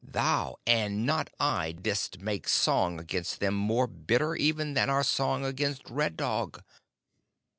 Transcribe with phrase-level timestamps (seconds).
[0.03, 5.45] Thou, and not I, didst make song against them more bitter even than our song
[5.45, 6.63] against Red Dog."